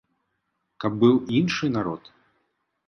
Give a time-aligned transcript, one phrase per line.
[0.83, 2.13] Каб быў іншы народ?